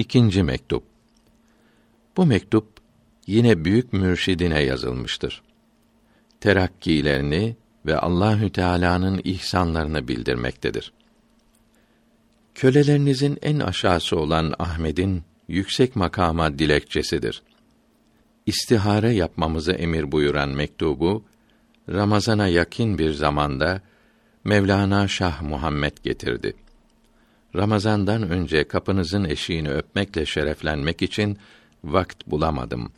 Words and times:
İkinci 0.00 0.42
mektup. 0.42 0.82
Bu 2.16 2.26
mektup 2.26 2.66
yine 3.26 3.64
büyük 3.64 3.92
mürşidine 3.92 4.62
yazılmıştır. 4.62 5.42
Terakkilerini 6.40 7.56
ve 7.86 7.98
Allahü 7.98 8.50
Teala'nın 8.52 9.20
ihsanlarını 9.24 10.08
bildirmektedir. 10.08 10.92
Kölelerinizin 12.54 13.38
en 13.42 13.60
aşağısı 13.60 14.16
olan 14.16 14.54
Ahmet'in 14.58 15.22
yüksek 15.48 15.96
makama 15.96 16.58
dilekçesidir. 16.58 17.42
İstihare 18.46 19.12
yapmamızı 19.12 19.72
emir 19.72 20.12
buyuran 20.12 20.48
mektubu 20.48 21.24
Ramazana 21.88 22.48
yakın 22.48 22.98
bir 22.98 23.12
zamanda 23.12 23.80
Mevlana 24.44 25.08
Şah 25.08 25.42
Muhammed 25.42 25.96
getirdi. 26.02 26.54
Ramazandan 27.56 28.30
önce 28.30 28.68
kapınızın 28.68 29.24
eşiğini 29.24 29.70
öpmekle 29.70 30.26
şereflenmek 30.26 31.02
için 31.02 31.38
vakt 31.84 32.26
bulamadım. 32.26 32.92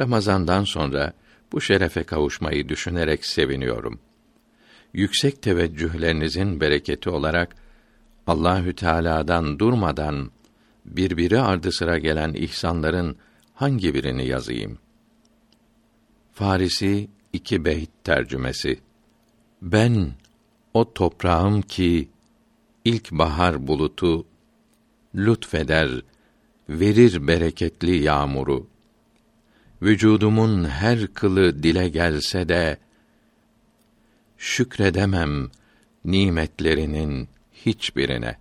Ramazandan 0.00 0.64
sonra 0.64 1.12
bu 1.52 1.60
şerefe 1.60 2.02
kavuşmayı 2.02 2.68
düşünerek 2.68 3.26
seviniyorum. 3.26 4.00
Yüksek 4.92 5.42
teveccühlerinizin 5.42 6.60
bereketi 6.60 7.10
olarak 7.10 7.56
Allahü 8.26 8.74
Teala'dan 8.74 9.58
durmadan 9.58 10.30
birbiri 10.84 11.40
ardı 11.40 11.72
sıra 11.72 11.98
gelen 11.98 12.32
ihsanların 12.32 13.16
hangi 13.54 13.94
birini 13.94 14.26
yazayım? 14.26 14.78
Farisi 16.32 17.08
iki 17.32 17.64
beyt 17.64 17.90
tercümesi. 18.04 18.78
Ben 19.62 20.12
o 20.74 20.92
toprağım 20.94 21.62
ki 21.62 22.08
ilk 22.88 23.12
bahar 23.12 23.66
bulutu 23.66 24.26
lütfeder, 25.14 25.90
verir 26.68 27.26
bereketli 27.26 27.96
yağmuru. 27.96 28.66
Vücudumun 29.82 30.64
her 30.64 31.06
kılı 31.06 31.62
dile 31.62 31.88
gelse 31.88 32.48
de 32.48 32.78
şükredemem 34.38 35.50
nimetlerinin 36.04 37.28
hiçbirine. 37.52 38.36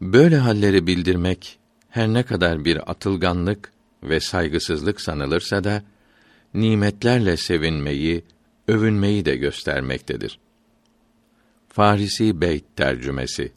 Böyle 0.00 0.36
halleri 0.36 0.86
bildirmek 0.86 1.58
her 1.90 2.08
ne 2.08 2.22
kadar 2.22 2.64
bir 2.64 2.90
atılganlık 2.90 3.72
ve 4.02 4.20
saygısızlık 4.20 5.00
sanılırsa 5.00 5.64
da 5.64 5.82
nimetlerle 6.54 7.36
sevinmeyi, 7.36 8.24
övünmeyi 8.68 9.24
de 9.24 9.36
göstermektedir. 9.36 10.38
Farisi 11.68 12.40
Beyt 12.40 12.64
tercümesi 12.76 13.52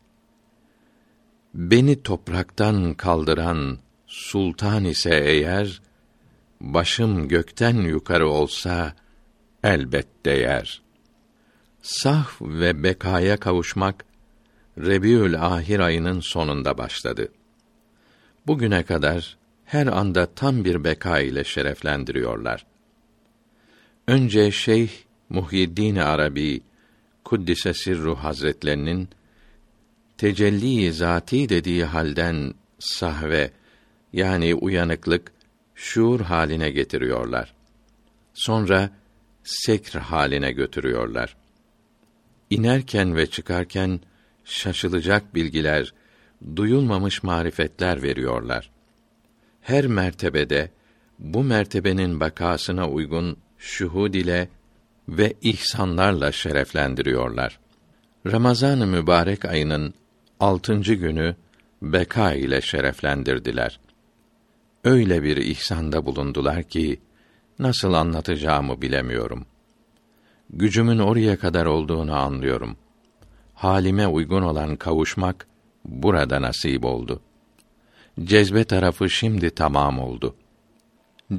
Beni 1.53 2.03
topraktan 2.03 2.93
kaldıran 2.93 3.77
sultan 4.07 4.85
ise 4.85 5.15
eğer 5.15 5.81
başım 6.61 7.27
gökten 7.27 7.73
yukarı 7.73 8.29
olsa 8.29 8.93
elbet 9.63 10.07
değer. 10.25 10.81
Sah 11.81 12.27
ve 12.41 12.83
bekaya 12.83 13.37
kavuşmak 13.37 14.05
Rebiül 14.77 15.45
Ahir 15.45 15.79
ayının 15.79 16.19
sonunda 16.19 16.77
başladı. 16.77 17.31
Bugüne 18.47 18.83
kadar 18.83 19.37
her 19.65 19.87
anda 19.87 20.25
tam 20.25 20.65
bir 20.65 20.83
beka 20.83 21.19
ile 21.19 21.43
şereflendiriyorlar. 21.43 22.65
Önce 24.07 24.51
Şeyh 24.51 24.89
Muhyiddin 25.29 25.95
Arabi 25.95 26.61
Kuddise 27.23 27.73
Sirru 27.73 28.15
Hazretlerinin 28.15 29.09
tecelli 30.19 30.93
zati 30.93 31.49
dediği 31.49 31.85
halden 31.85 32.53
sahve 32.79 33.51
yani 34.13 34.55
uyanıklık 34.55 35.31
şuur 35.75 36.21
haline 36.21 36.69
getiriyorlar. 36.69 37.53
Sonra 38.33 38.89
sekr 39.43 39.95
haline 39.95 40.51
götürüyorlar. 40.51 41.35
İnerken 42.49 43.15
ve 43.15 43.25
çıkarken 43.25 43.99
şaşılacak 44.45 45.35
bilgiler, 45.35 45.93
duyulmamış 46.55 47.23
marifetler 47.23 48.03
veriyorlar. 48.03 48.69
Her 49.61 49.87
mertebede 49.87 50.71
bu 51.19 51.43
mertebenin 51.43 52.19
bakasına 52.19 52.89
uygun 52.89 53.37
şuhud 53.57 54.13
ile 54.13 54.49
ve 55.09 55.33
ihsanlarla 55.41 56.31
şereflendiriyorlar. 56.31 57.59
Ramazan-ı 58.25 58.87
mübarek 58.87 59.45
ayının 59.45 59.93
altıncı 60.39 60.93
günü 60.93 61.35
beka 61.81 62.33
ile 62.33 62.61
şereflendirdiler. 62.61 63.79
Öyle 64.83 65.23
bir 65.23 65.37
ihsanda 65.37 66.05
bulundular 66.05 66.63
ki 66.63 66.99
nasıl 67.59 67.93
anlatacağımı 67.93 68.81
bilemiyorum. 68.81 69.45
Gücümün 70.49 70.99
oraya 70.99 71.37
kadar 71.37 71.65
olduğunu 71.65 72.15
anlıyorum. 72.15 72.77
Halime 73.53 74.07
uygun 74.07 74.41
olan 74.41 74.75
kavuşmak 74.75 75.47
burada 75.85 76.41
nasip 76.41 76.85
oldu. 76.85 77.21
Cezbe 78.23 78.63
tarafı 78.63 79.09
şimdi 79.09 79.49
tamam 79.49 79.99
oldu. 79.99 80.35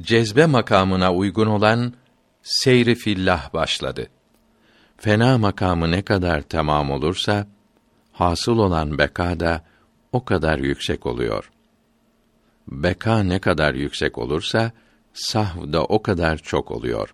Cezbe 0.01 0.45
makamına 0.45 1.13
uygun 1.13 1.47
olan 1.47 1.93
seyri 2.43 2.95
fillah 2.95 3.53
başladı. 3.53 4.07
Fena 4.97 5.37
makamı 5.37 5.91
ne 5.91 6.01
kadar 6.01 6.41
tamam 6.41 6.91
olursa 6.91 7.47
hasıl 8.21 8.57
olan 8.57 8.97
beka 8.97 9.39
da 9.39 9.63
o 10.11 10.25
kadar 10.25 10.59
yüksek 10.59 11.05
oluyor. 11.05 11.51
Beka 12.67 13.23
ne 13.23 13.39
kadar 13.39 13.73
yüksek 13.73 14.17
olursa 14.17 14.71
sahv 15.13 15.73
da 15.73 15.83
o 15.83 16.01
kadar 16.01 16.37
çok 16.37 16.71
oluyor. 16.71 17.13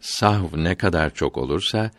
Sahv 0.00 0.64
ne 0.64 0.74
kadar 0.74 1.14
çok 1.14 1.36
olursa 1.36 1.90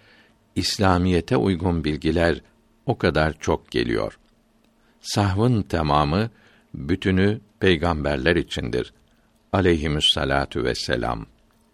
İslamiyete 0.55 1.37
uygun 1.37 1.83
bilgiler 1.83 2.41
o 2.85 2.97
kadar 2.97 3.39
çok 3.39 3.71
geliyor. 3.71 4.19
Sahvın 5.01 5.61
tamamı 5.61 6.29
bütünü 6.73 7.41
peygamberler 7.59 8.35
içindir. 8.35 8.93
Aleyhimüssalatu 9.53 10.63
vesselam. 10.63 11.25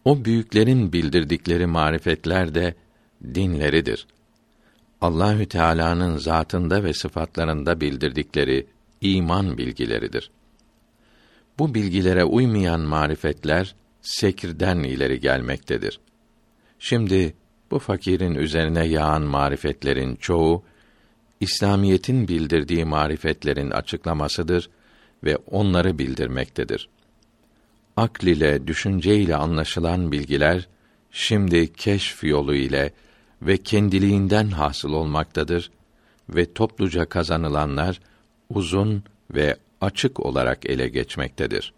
O 0.05 0.25
büyüklerin 0.25 0.93
bildirdikleri 0.93 1.65
marifetler 1.65 2.55
de 2.55 2.75
dinleridir. 3.23 4.07
Allahü 5.01 5.45
Teala'nın 5.45 6.17
zatında 6.17 6.83
ve 6.83 6.93
sıfatlarında 6.93 7.81
bildirdikleri 7.81 8.67
iman 9.01 9.57
bilgileridir. 9.57 10.31
Bu 11.59 11.73
bilgilere 11.73 12.23
uymayan 12.23 12.79
marifetler 12.79 13.75
sekirden 14.01 14.77
ileri 14.77 15.19
gelmektedir. 15.19 15.99
Şimdi 16.79 17.33
bu 17.71 17.79
fakirin 17.79 18.35
üzerine 18.35 18.85
yağan 18.85 19.21
marifetlerin 19.21 20.15
çoğu 20.15 20.63
İslamiyetin 21.39 22.27
bildirdiği 22.27 22.85
marifetlerin 22.85 23.71
açıklamasıdır 23.71 24.69
ve 25.23 25.37
onları 25.37 25.97
bildirmektedir. 25.97 26.89
Akl 27.97 28.27
ile, 28.27 28.67
düşünce 28.67 29.15
ile 29.15 29.35
anlaşılan 29.35 30.11
bilgiler 30.11 30.67
şimdi 31.11 31.73
keşf 31.73 32.23
yolu 32.23 32.55
ile 32.55 32.93
ve 33.41 33.57
kendiliğinden 33.57 34.47
hasıl 34.47 34.93
olmaktadır 34.93 35.71
ve 36.29 36.53
topluca 36.53 37.05
kazanılanlar 37.05 37.99
uzun 38.49 39.03
ve 39.31 39.57
açık 39.81 40.19
olarak 40.19 40.65
ele 40.65 40.87
geçmektedir. 40.87 41.73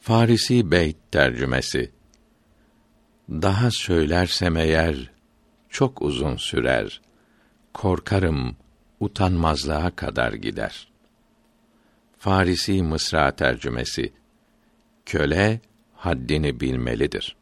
Farisi 0.00 0.70
Beyt 0.70 0.96
tercümesi 1.10 1.90
Daha 3.30 3.70
söylersem 3.70 4.56
eğer 4.56 5.10
çok 5.68 6.02
uzun 6.02 6.36
sürer. 6.36 7.00
Korkarım 7.74 8.56
utanmazlığa 9.00 9.90
kadar 9.90 10.32
gider. 10.32 10.88
Farisi 12.18 12.82
Mısra 12.82 13.30
tercümesi 13.36 14.12
Köle 15.06 15.60
haddini 15.94 16.60
bilmelidir. 16.60 17.36